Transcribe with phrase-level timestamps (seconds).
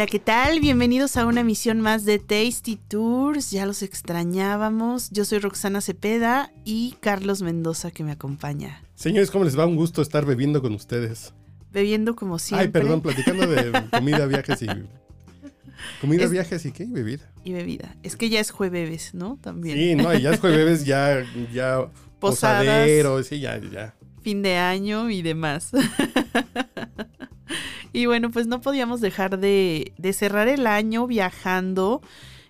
[0.00, 0.60] Hola, ¿qué tal?
[0.60, 3.50] Bienvenidos a una emisión más de Tasty Tours.
[3.50, 5.10] Ya los extrañábamos.
[5.10, 8.82] Yo soy Roxana Cepeda y Carlos Mendoza que me acompaña.
[8.94, 9.66] Señores, ¿cómo les va?
[9.66, 11.34] Un gusto estar bebiendo con ustedes.
[11.70, 12.64] Bebiendo como siempre.
[12.64, 14.68] Ay, perdón, platicando de comida, viajes y...
[16.00, 16.84] Comida, viajes y qué?
[16.84, 17.30] Y bebida.
[17.44, 17.94] Y bebida.
[18.02, 19.36] Es que ya es jueves, ¿no?
[19.42, 19.76] También.
[19.76, 21.76] Sí, no, ya es jueves, ya, ya
[22.20, 22.64] Posadas.
[22.64, 23.94] posadero, sí, ya, ya.
[24.22, 25.72] Fin de año y demás.
[27.92, 32.02] y bueno, pues no podíamos dejar de, de cerrar el año viajando.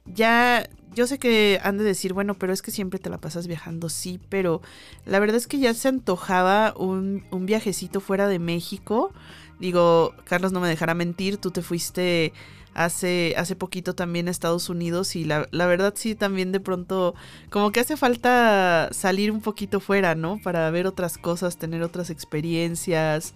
[0.06, 3.46] Ya, yo sé que han de decir, bueno, pero es que siempre te la pasas
[3.46, 4.60] viajando, sí, pero
[5.06, 9.12] la verdad es que ya se antojaba un, un viajecito fuera de México.
[9.58, 12.32] Digo, Carlos no me dejará mentir, tú te fuiste
[12.74, 17.14] hace, hace poquito también a Estados Unidos y la, la verdad sí también de pronto
[17.50, 20.40] como que hace falta salir un poquito fuera, ¿no?
[20.42, 23.34] Para ver otras cosas, tener otras experiencias,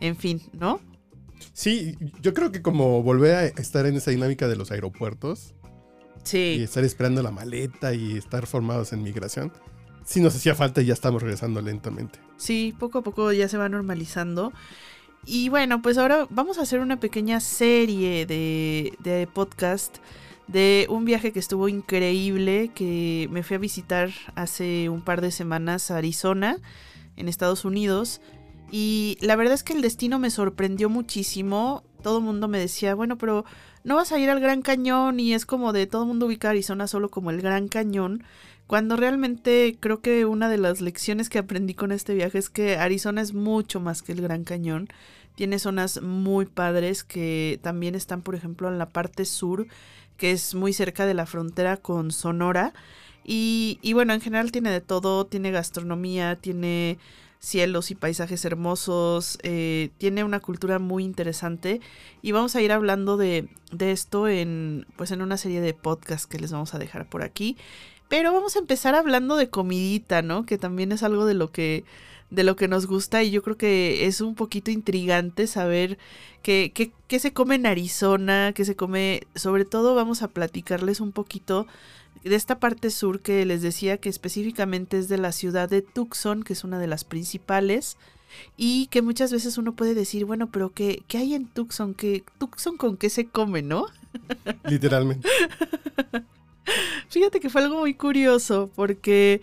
[0.00, 0.80] en fin, ¿no?
[1.52, 6.28] Sí, yo creo que como volver a estar en esa dinámica de los aeropuertos y
[6.28, 9.52] Sí, estar esperando la maleta y estar formados en migración,
[10.04, 12.18] sí nos hacía falta y ya estamos regresando lentamente.
[12.36, 14.52] sí, poco a poco ya se va normalizando.
[15.24, 19.98] Y bueno, pues ahora vamos a hacer una pequeña serie de, de podcast
[20.48, 25.30] de un viaje que estuvo increíble, que me fui a visitar hace un par de
[25.30, 26.58] semanas a Arizona,
[27.16, 28.20] en Estados Unidos.
[28.74, 31.84] Y la verdad es que el destino me sorprendió muchísimo.
[32.02, 33.44] Todo el mundo me decía, bueno, pero
[33.84, 36.48] no vas a ir al Gran Cañón y es como de todo el mundo ubica
[36.48, 38.24] Arizona solo como el Gran Cañón.
[38.66, 42.78] Cuando realmente creo que una de las lecciones que aprendí con este viaje es que
[42.78, 44.88] Arizona es mucho más que el Gran Cañón.
[45.34, 49.66] Tiene zonas muy padres que también están, por ejemplo, en la parte sur,
[50.16, 52.72] que es muy cerca de la frontera con Sonora.
[53.22, 56.98] Y, y bueno, en general tiene de todo, tiene gastronomía, tiene
[57.42, 61.80] cielos y paisajes hermosos, eh, tiene una cultura muy interesante
[62.22, 66.28] y vamos a ir hablando de, de esto en, pues en una serie de podcasts
[66.28, 67.56] que les vamos a dejar por aquí.
[68.08, 70.46] Pero vamos a empezar hablando de comidita, ¿no?
[70.46, 71.84] Que también es algo de lo que
[72.30, 75.98] de lo que nos gusta y yo creo que es un poquito intrigante saber
[76.42, 81.00] qué, qué, qué se come en Arizona, qué se come, sobre todo vamos a platicarles
[81.00, 81.66] un poquito
[82.24, 86.42] de esta parte sur que les decía que específicamente es de la ciudad de Tucson,
[86.42, 87.96] que es una de las principales,
[88.56, 91.94] y que muchas veces uno puede decir, bueno, pero ¿qué, qué hay en Tucson?
[91.94, 93.86] ¿Qué, ¿Tucson con qué se come, no?
[94.64, 95.28] Literalmente.
[97.08, 99.42] Fíjate que fue algo muy curioso porque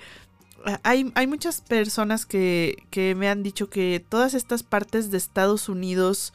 [0.84, 5.69] hay, hay muchas personas que, que me han dicho que todas estas partes de Estados
[5.69, 6.34] Unidos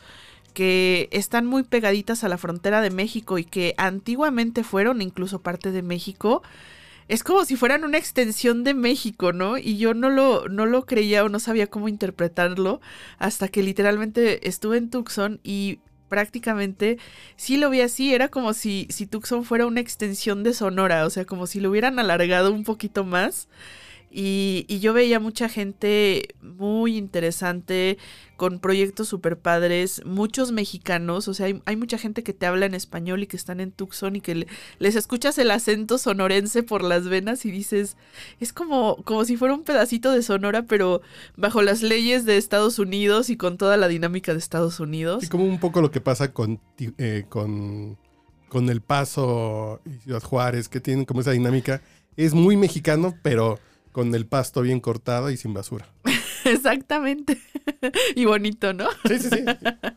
[0.54, 5.72] que están muy pegaditas a la frontera de México y que antiguamente fueron incluso parte
[5.72, 6.42] de México,
[7.08, 9.58] es como si fueran una extensión de México, ¿no?
[9.58, 12.80] Y yo no lo, no lo creía o no sabía cómo interpretarlo
[13.18, 16.98] hasta que literalmente estuve en Tucson y prácticamente
[17.36, 21.10] sí lo vi así, era como si, si Tucson fuera una extensión de Sonora, o
[21.10, 23.48] sea, como si lo hubieran alargado un poquito más.
[24.16, 27.98] Y, yo veía mucha gente muy interesante,
[28.36, 32.66] con proyectos super padres, muchos mexicanos, o sea, hay, hay, mucha gente que te habla
[32.66, 34.46] en español y que están en Tucson y que le,
[34.78, 37.96] les escuchas el acento sonorense por las venas y dices,
[38.38, 41.02] es como, como si fuera un pedacito de Sonora, pero
[41.36, 45.24] bajo las leyes de Estados Unidos y con toda la dinámica de Estados Unidos.
[45.24, 46.60] Y como un poco lo que pasa con,
[46.98, 47.98] eh, con,
[48.48, 51.82] con El Paso y Ciudad Juárez, que tienen como esa dinámica,
[52.16, 53.58] es muy mexicano, pero
[53.94, 55.86] con el pasto bien cortado y sin basura.
[56.44, 57.40] Exactamente.
[58.16, 58.88] y bonito, ¿no?
[59.06, 59.44] Sí, sí, sí.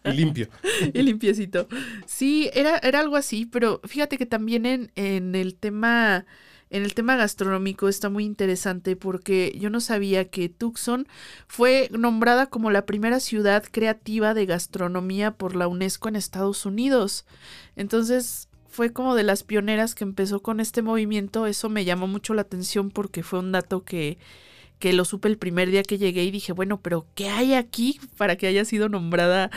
[0.06, 0.50] Y limpio.
[0.94, 1.68] y limpiecito.
[2.06, 6.26] Sí, era, era algo así, pero fíjate que también en, en el tema.
[6.70, 11.08] En el tema gastronómico está muy interesante porque yo no sabía que Tucson
[11.48, 17.26] fue nombrada como la primera ciudad creativa de gastronomía por la UNESCO en Estados Unidos.
[17.78, 18.47] Entonces,
[18.78, 21.48] fue como de las pioneras que empezó con este movimiento.
[21.48, 24.20] Eso me llamó mucho la atención porque fue un dato que,
[24.78, 28.00] que lo supe el primer día que llegué y dije, bueno, pero ¿qué hay aquí
[28.18, 29.50] para que haya sido nombrada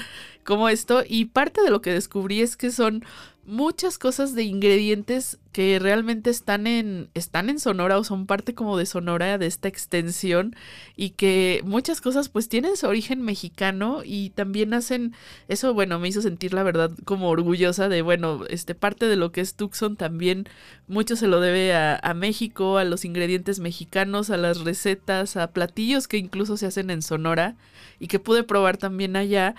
[0.43, 1.03] como esto?
[1.07, 3.05] Y parte de lo que descubrí es que son
[3.45, 8.77] muchas cosas de ingredientes que realmente están en están en Sonora o son parte como
[8.77, 10.55] de Sonora de esta extensión
[10.95, 15.15] y que muchas cosas pues tienen su origen mexicano y también hacen
[15.49, 19.33] eso bueno me hizo sentir la verdad como orgullosa de bueno este parte de lo
[19.33, 20.47] que es Tucson también
[20.87, 25.51] mucho se lo debe a, a México a los ingredientes mexicanos a las recetas a
[25.51, 27.57] platillos que incluso se hacen en Sonora
[27.99, 29.55] y que pude probar también allá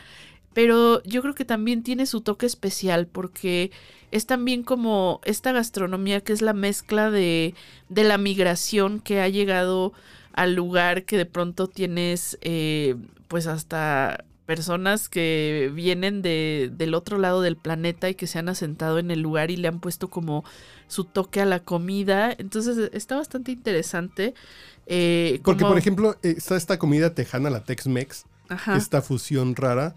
[0.54, 3.72] pero yo creo que también tiene su toque especial porque
[4.12, 7.56] es también como esta gastronomía que es la mezcla de,
[7.90, 9.94] de la migración que ha llegado
[10.34, 12.96] al lugar que de pronto tienes eh,
[13.28, 18.50] pues hasta personas que vienen de, del otro lado del planeta y que se han
[18.50, 20.44] asentado en el lugar y le han puesto como
[20.88, 22.36] su toque a la comida.
[22.38, 24.34] Entonces está bastante interesante.
[24.88, 28.26] Eh, Porque, como- por ejemplo, está esta comida tejana, la Tex-Mex,
[28.76, 29.96] esta fusión rara.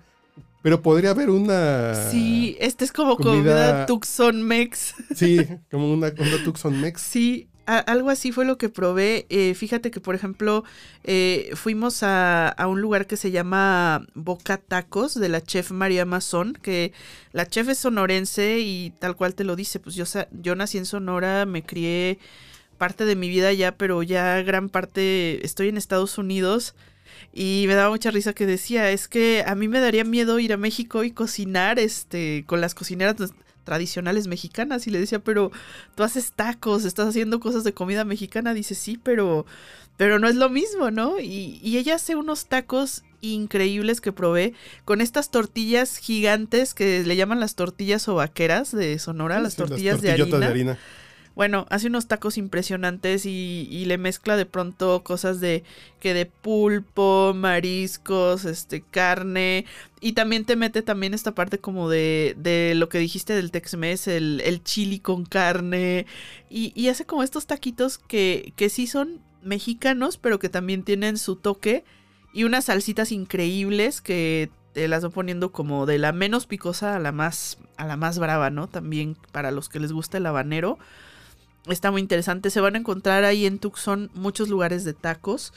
[0.65, 1.95] Pero podría haber una.
[2.11, 4.95] Sí, este es como comida- comida Tucson Mex.
[5.15, 5.37] Sí,
[5.71, 7.03] como una, una Tucson Mex.
[7.03, 9.27] Sí, a- algo así fue lo que probé.
[9.29, 10.65] Eh, fíjate que, por ejemplo,
[11.03, 16.07] eh, fuimos a, a un lugar que se llama Boca Tacos de la chef María
[16.07, 16.95] Mazón, que
[17.33, 20.79] la chef es sonorense y tal cual te lo dice, pues yo, sa- yo nací
[20.79, 22.19] en Sonora, me crié
[22.79, 26.75] parte de mi vida allá, pero ya gran parte estoy en Estados Unidos.
[27.33, 30.53] Y me daba mucha risa que decía, es que a mí me daría miedo ir
[30.53, 33.17] a México y cocinar este con las cocineras
[33.65, 34.87] tradicionales mexicanas.
[34.87, 35.51] Y le decía, pero
[35.95, 38.55] tú haces tacos, estás haciendo cosas de comida mexicana.
[38.55, 39.47] Dice, sí, pero,
[39.97, 41.19] pero no es lo mismo, ¿no?
[41.19, 44.53] Y, y ella hace unos tacos increíbles que probé
[44.85, 49.59] con estas tortillas gigantes que le llaman las tortillas o vaqueras de Sonora, las Sí,
[49.63, 50.47] tortillas de tortillotas harina.
[50.47, 50.79] de harina.
[51.35, 55.65] Bueno, hace unos tacos impresionantes y, y le mezcla de pronto cosas de
[55.99, 59.65] que de pulpo, mariscos, este, carne.
[60.01, 64.07] Y también te mete también esta parte como de, de lo que dijiste del Tex-Mex,
[64.07, 66.07] el, el chili con carne.
[66.49, 71.19] Y, y hace como estos taquitos que, que sí son mexicanos, pero que también tienen
[71.19, 71.85] su toque.
[72.33, 76.99] Y unas salsitas increíbles que te las va poniendo como de la menos picosa a
[77.01, 78.69] la más, a la más brava, ¿no?
[78.69, 80.79] También para los que les gusta el habanero.
[81.67, 82.51] Está muy interesante.
[82.51, 85.53] Se van a encontrar ahí en Tucson muchos lugares de tacos.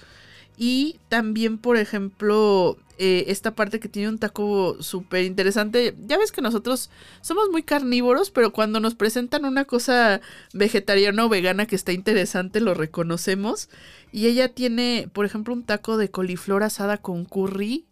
[0.60, 5.96] Y también, por ejemplo, eh, esta parte que tiene un taco súper interesante.
[6.08, 6.90] Ya ves que nosotros
[7.22, 10.20] somos muy carnívoros, pero cuando nos presentan una cosa
[10.54, 13.70] vegetariana o vegana que está interesante, lo reconocemos.
[14.12, 17.86] Y ella tiene, por ejemplo, un taco de coliflor asada con curry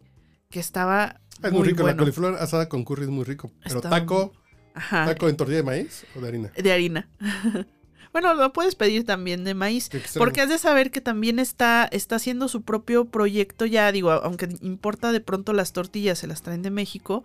[0.50, 1.78] que estaba Es muy, muy rico.
[1.78, 1.98] La bueno.
[2.02, 3.52] coliflor asada con curry es muy rico.
[3.62, 4.32] Pero taco,
[4.74, 6.50] Ajá, taco en tortilla de maíz o de harina.
[6.56, 7.08] de harina.
[8.16, 9.90] bueno, lo puedes pedir también de maíz.
[10.18, 14.48] Porque has de saber que también está, está haciendo su propio proyecto, ya digo, aunque
[14.62, 17.24] importa de pronto las tortillas, se las traen de México,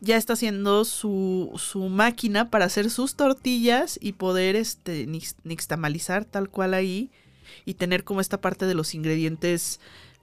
[0.00, 6.24] ya está haciendo su, su máquina para hacer sus tortillas y poder este, nix- nixtamalizar
[6.24, 7.10] tal cual ahí
[7.64, 9.80] y tener como esta parte de los ingredientes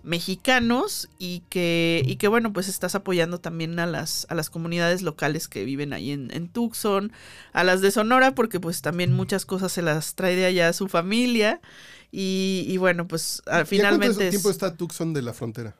[0.07, 5.01] mexicanos y que, y que bueno, pues estás apoyando también a las, a las comunidades
[5.01, 7.12] locales que viven ahí en, en Tucson,
[7.54, 10.88] a las de Sonora, porque pues también muchas cosas se las trae de allá su
[10.88, 11.62] familia.
[12.12, 15.33] Y, y bueno, pues ¿Y al a finalmente ¿Cuánto es- tiempo está Tucson de la
[15.33, 15.75] frontera?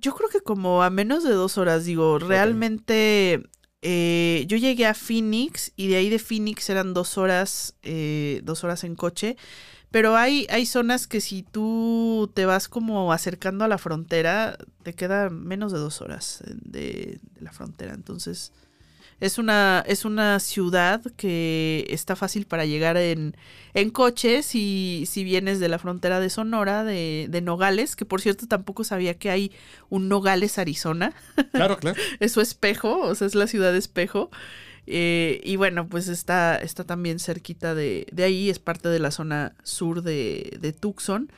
[0.00, 3.42] yo creo que como a menos de dos horas, digo, realmente
[3.82, 8.62] eh, yo llegué a Phoenix y de ahí de Phoenix eran dos horas, eh, dos
[8.64, 9.36] horas en coche.
[9.90, 14.92] Pero hay, hay zonas que si tú te vas como acercando a la frontera, te
[14.92, 17.94] queda menos de dos horas de, de la frontera.
[17.94, 18.52] Entonces,
[19.20, 23.36] es una, es una ciudad que está fácil para llegar en,
[23.74, 28.20] en coche si, si vienes de la frontera de Sonora, de, de Nogales, que por
[28.20, 29.52] cierto tampoco sabía que hay
[29.88, 31.14] un Nogales, Arizona.
[31.52, 32.00] Claro, claro.
[32.20, 34.30] Es su espejo, o sea, es la ciudad espejo.
[34.90, 39.10] Eh, y bueno, pues está, está también cerquita de, de ahí, es parte de la
[39.10, 41.30] zona sur de, Tucson.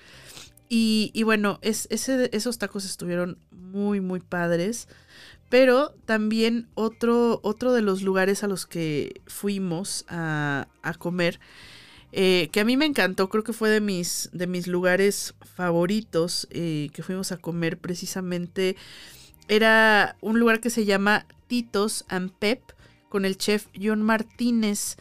[0.69, 4.87] Y, y bueno, es, ese, esos tacos estuvieron muy, muy padres.
[5.49, 11.41] Pero también otro, otro de los lugares a los que fuimos a, a comer,
[12.13, 16.47] eh, que a mí me encantó, creo que fue de mis, de mis lugares favoritos
[16.53, 18.77] eh, que fuimos a comer precisamente,
[19.49, 22.61] era un lugar que se llama Titos and Pep
[23.11, 24.97] con el chef John Martínez.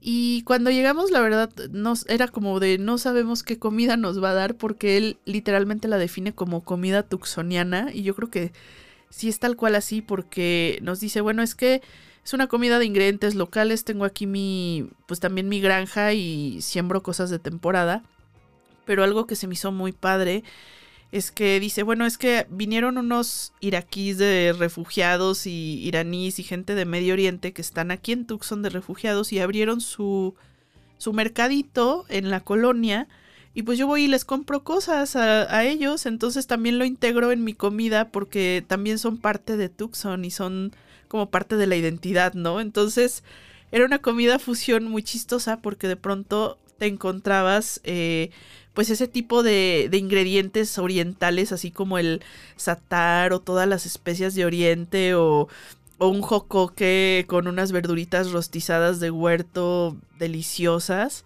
[0.00, 4.30] Y cuando llegamos, la verdad, nos, era como de no sabemos qué comida nos va
[4.30, 8.52] a dar porque él literalmente la define como comida tucsoniana y yo creo que
[9.10, 11.82] sí es tal cual así porque nos dice, bueno, es que
[12.24, 17.02] es una comida de ingredientes locales, tengo aquí mi, pues también mi granja y siembro
[17.02, 18.04] cosas de temporada,
[18.84, 20.44] pero algo que se me hizo muy padre
[21.10, 26.74] es que dice, bueno, es que vinieron unos iraquíes de refugiados y iraníes y gente
[26.74, 30.34] de Medio Oriente que están aquí en Tucson de refugiados y abrieron su,
[30.98, 33.08] su mercadito en la colonia
[33.58, 37.42] y pues yo voy y les compro cosas a, ellos, entonces también lo integro en
[37.42, 40.72] mi comida porque también son parte de Tucson y son
[41.08, 42.60] como parte de la identidad, ¿no?
[42.60, 43.24] Entonces
[43.72, 48.30] era una comida fusión muy chistosa porque de pronto te encontrabas eh,
[48.78, 52.22] pues ese tipo de, de, ingredientes orientales, así como el
[52.54, 55.48] satar o todas las especias de oriente o,
[55.98, 61.24] o un jocoque con unas verduritas rostizadas de huerto deliciosas.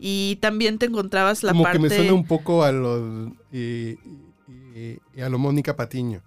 [0.00, 1.78] Y también te encontrabas la como parte...
[1.78, 3.96] que me suena un poco a lo, eh,
[4.74, 6.20] eh, a lo Mónica Patiño.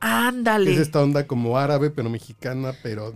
[0.00, 0.72] Ándale.
[0.72, 3.14] Es esta onda como árabe, pero mexicana, pero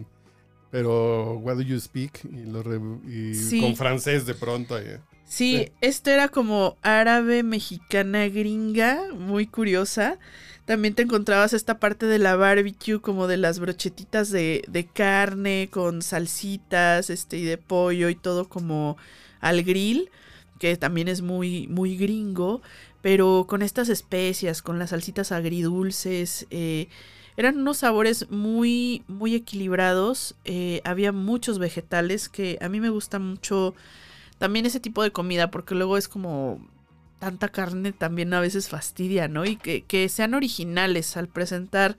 [0.71, 3.61] pero what do you speak y, lo re, y sí.
[3.61, 4.79] con francés de pronto.
[4.79, 5.01] Eh.
[5.37, 10.19] Sí, sí, esto era como árabe mexicana gringa, muy curiosa.
[10.65, 15.69] También te encontrabas esta parte de la barbecue, como de las brochetitas de, de carne
[15.71, 18.97] con salsitas, este, y de pollo y todo como
[19.41, 20.11] al grill,
[20.59, 22.63] que también es muy, muy gringo,
[23.03, 26.89] pero con estas especias, con las salsitas agridulces, eh,
[27.37, 30.37] eran unos sabores muy, muy equilibrados.
[30.45, 33.75] Eh, había muchos vegetales que a mí me gusta mucho
[34.39, 36.67] también ese tipo de comida porque luego es como
[37.19, 39.45] tanta carne también a veces fastidia, ¿no?
[39.45, 41.97] Y que, que sean originales al presentar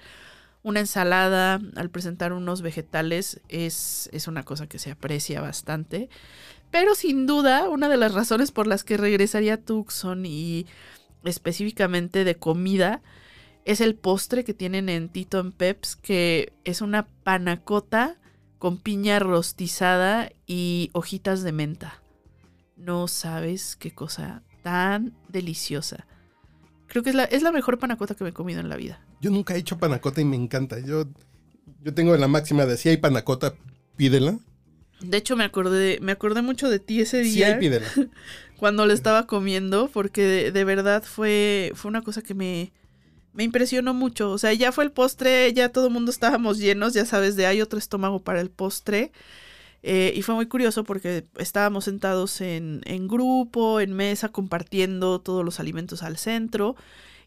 [0.63, 6.09] una ensalada, al presentar unos vegetales, es, es una cosa que se aprecia bastante.
[6.71, 10.65] Pero sin duda, una de las razones por las que regresaría a Tucson y
[11.23, 13.01] específicamente de comida,
[13.63, 18.17] es el postre que tienen en Tito en Peps, que es una panacota
[18.57, 22.01] con piña rostizada y hojitas de menta.
[22.75, 26.05] No sabes qué cosa tan deliciosa.
[26.87, 28.99] Creo que es la, es la mejor panacota que me he comido en la vida.
[29.21, 30.79] Yo nunca he hecho panacota y me encanta.
[30.79, 31.05] Yo,
[31.83, 33.55] yo tengo la máxima de si hay panacota,
[33.95, 34.37] pídela.
[35.01, 37.33] De hecho, me acordé, me acordé mucho de ti ese día.
[37.33, 37.87] Sí hay, pídela.
[38.57, 42.71] Cuando lo estaba comiendo, porque de, de verdad fue, fue una cosa que me,
[43.33, 44.31] me impresionó mucho.
[44.31, 47.45] O sea, ya fue el postre, ya todo el mundo estábamos llenos, ya sabes, de
[47.45, 49.11] hay otro estómago para el postre.
[49.87, 55.45] Eh, y fue muy curioso porque estábamos sentados en, en, grupo, en mesa, compartiendo todos
[55.45, 56.75] los alimentos al centro.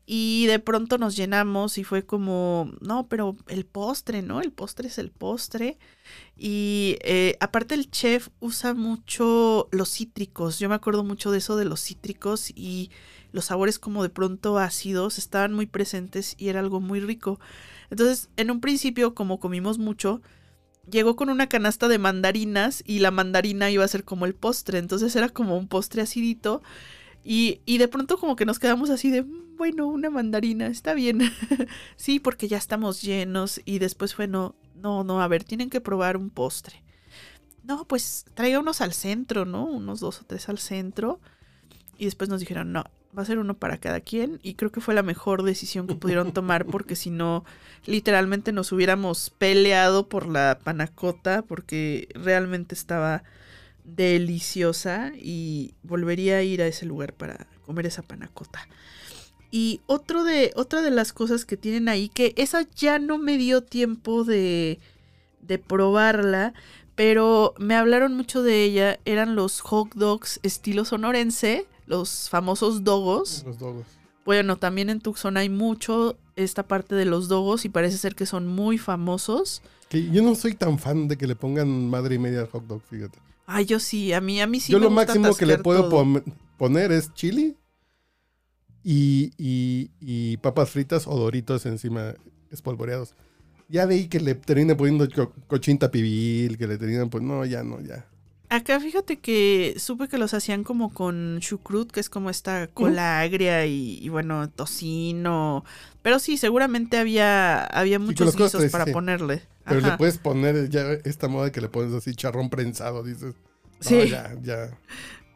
[0.06, 4.40] Y de pronto nos llenamos y fue como, no, pero el postre, ¿no?
[4.40, 5.78] El postre es el postre.
[6.36, 10.58] Y eh, aparte el chef usa mucho los cítricos.
[10.58, 12.90] Yo me acuerdo mucho de eso de los cítricos y
[13.30, 17.38] los sabores como de pronto ácidos estaban muy presentes y era algo muy rico.
[17.90, 20.22] Entonces, en un principio, como comimos mucho,
[20.90, 24.78] llegó con una canasta de mandarinas y la mandarina iba a ser como el postre.
[24.78, 26.62] Entonces era como un postre acidito.
[27.24, 30.94] Y, y de pronto como que nos quedamos así de, mm, bueno, una mandarina, está
[30.94, 31.20] bien.
[31.96, 33.60] sí, porque ya estamos llenos.
[33.64, 36.82] Y después fue, no, no, no, a ver, tienen que probar un postre.
[37.64, 39.66] No, pues traiga unos al centro, ¿no?
[39.66, 41.20] Unos dos o tres al centro.
[41.98, 42.84] Y después nos dijeron, no,
[43.16, 45.94] va a ser uno para cada quien y creo que fue la mejor decisión que
[45.94, 47.44] pudieron tomar porque si no,
[47.86, 53.22] literalmente nos hubiéramos peleado por la panacota porque realmente estaba
[53.84, 58.68] deliciosa y volvería a ir a ese lugar para comer esa panacota.
[59.50, 63.38] Y otro de, otra de las cosas que tienen ahí, que esa ya no me
[63.38, 64.78] dio tiempo de,
[65.40, 66.52] de probarla,
[66.94, 73.42] pero me hablaron mucho de ella, eran los hot dogs estilo sonorense los famosos dogos.
[73.46, 73.86] Los dogos.
[74.24, 78.26] Bueno, también en Tucson hay mucho esta parte de los dogos y parece ser que
[78.26, 79.62] son muy famosos.
[79.88, 82.66] Que yo no soy tan fan de que le pongan madre y media al hot
[82.66, 83.18] dog, fíjate.
[83.46, 84.70] Ay, yo sí, a mí, a mí sí.
[84.70, 85.88] Yo me lo gusta máximo que le puedo
[86.58, 87.56] poner es chili
[88.84, 92.14] y, y, y, papas fritas o doritos encima
[92.50, 93.14] espolvoreados.
[93.70, 97.46] Ya de ahí que le terminen poniendo co cochinta pibil, que le terminen pues no,
[97.46, 98.06] ya no, ya.
[98.50, 103.20] Acá fíjate que supe que los hacían como con chucrut, que es como esta cola
[103.20, 105.64] agria y, y, bueno, tocino.
[106.02, 108.92] Pero sí, seguramente había, había muchos guisos costres, para sí.
[108.92, 109.42] ponerle.
[109.66, 109.90] Pero Ajá.
[109.90, 113.34] le puedes poner ya esta moda que le pones así charrón prensado, dices.
[113.34, 114.08] No, Sí.
[114.08, 114.70] ya, ya.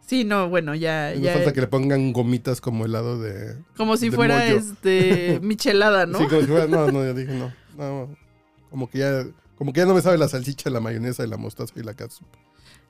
[0.06, 1.12] Sí, no, bueno, ya.
[1.14, 3.56] No ya falta que le pongan gomitas como helado de.
[3.76, 4.56] como si de fuera mollo.
[4.58, 6.18] este michelada, ¿no?
[6.18, 6.66] Sí, como si fuera.
[6.66, 7.52] No, no, yo dije no.
[7.76, 8.16] No.
[8.70, 9.24] Como que ya.
[9.56, 11.94] Como que ya no me sabe la salchicha, la mayonesa y la mostaza y la
[11.94, 12.26] catsup.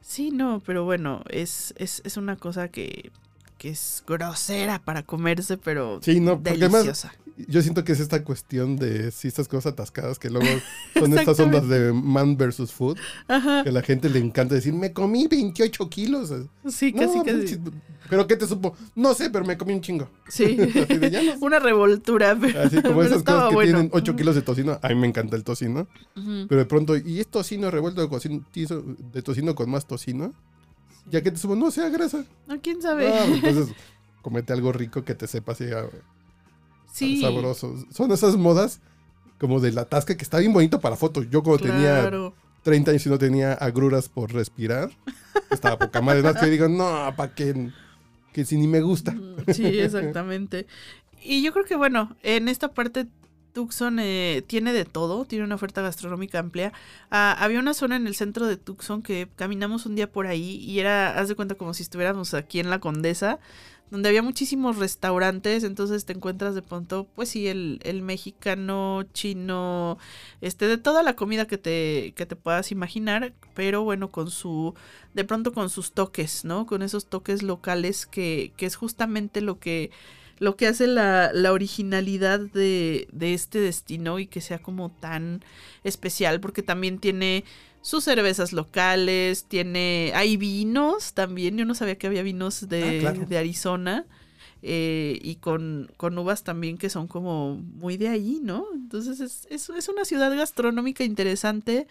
[0.03, 3.11] Sí, no, pero bueno, es, es, es una cosa que,
[3.59, 7.15] que es grosera para comerse, pero Sí, no, porque además deliciosa.
[7.49, 10.47] Yo siento que es esta cuestión de sí, estas cosas atascadas que luego
[10.99, 13.63] son estas ondas de man versus food, Ajá.
[13.63, 16.33] que a la gente le encanta decir, me comí 28 kilos.
[16.69, 17.61] Sí, No, casi, casi.
[18.11, 18.75] ¿Pero qué te supo?
[18.95, 20.09] No sé, pero me comí un chingo.
[20.29, 20.57] Sí.
[20.83, 23.73] Así de, ya no- Una revoltura, pero, Así como pero esas cosas que bueno.
[23.73, 24.79] tienen 8 kilos de tocino.
[24.83, 25.87] A mí me encanta el tocino.
[26.15, 28.09] Pero de pronto, ¿y es tocino revuelto de,
[28.53, 30.35] tizo- de tocino con más tocino?
[31.11, 32.25] Ya que te supo, no sea grasa.
[32.47, 33.09] No, quién sabe.
[33.35, 33.75] entonces,
[34.23, 35.87] comete algo rico que te sepa ah,
[36.93, 37.21] sí.
[37.21, 37.75] sabroso.
[37.91, 38.81] Son esas modas
[39.39, 41.27] como de la tasca que está bien bonito para fotos.
[41.31, 42.35] Yo cuando tenía Claro.
[42.63, 44.91] 30 años y no tenía agruras por respirar,
[45.51, 46.23] estaba poca madre.
[46.23, 47.71] Más que digo, no, ¿para qué?
[48.33, 49.11] Que si ni me gusta.
[49.13, 50.69] Mm, Sí, exactamente.
[51.21, 53.07] Y yo creo que, bueno, en esta parte
[53.53, 56.73] Tucson eh, tiene de todo, tiene una oferta gastronómica amplia.
[57.11, 60.57] Ah, había una zona en el centro de Tucson que caminamos un día por ahí
[60.57, 63.41] y era, haz de cuenta, como si estuviéramos aquí en la Condesa,
[63.93, 69.99] donde había muchísimos restaurantes, entonces te encuentras de pronto, pues sí, el, el mexicano, chino,
[70.41, 74.73] este, de toda la comida que te, que te puedas imaginar, pero bueno, con su,
[75.13, 76.65] de pronto con sus toques, ¿no?
[76.65, 79.91] Con esos toques locales que, que es justamente lo que,
[80.39, 85.45] lo que hace la, la originalidad de, de este destino y que sea como tan
[85.85, 87.45] especial, porque también tiene
[87.83, 93.01] sus cervezas locales, tiene, hay vinos también, yo no sabía que había vinos de, Ah,
[93.01, 93.27] claro.
[93.27, 94.07] de Arizona.
[94.65, 98.65] eh, y con, con uvas también que son como muy de ahí, ¿no?
[98.73, 101.89] Entonces es, es, es una ciudad gastronómica interesante.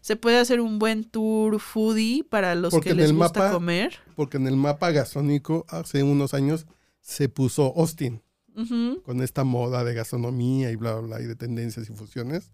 [0.00, 3.98] Se puede hacer un buen tour foodie para los Porque que les gusta mapa- comer.
[4.16, 6.64] Porque en el mapa gastronómico hace unos años
[7.02, 8.22] se puso Austin
[9.04, 12.52] con esta moda de gastronomía y bla, bla, bla, y de tendencias y fusiones.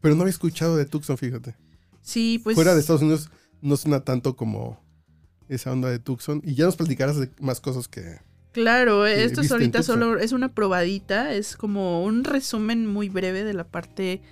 [0.00, 1.56] Pero no había escuchado de Tucson, fíjate.
[2.02, 2.54] Sí, pues.
[2.54, 3.30] Fuera de Estados Unidos
[3.60, 4.80] no suena tanto como
[5.48, 6.40] esa onda de Tucson.
[6.44, 8.18] Y ya nos platicarás de más cosas que...
[8.52, 13.44] Claro, que esto es ahorita solo es una probadita, es como un resumen muy breve
[13.44, 14.22] de la parte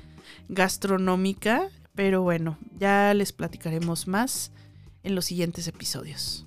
[0.48, 4.50] gastronómica, pero bueno, ya les platicaremos más
[5.04, 6.46] en los siguientes episodios.